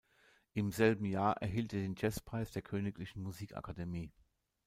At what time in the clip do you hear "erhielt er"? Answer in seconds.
1.43-1.79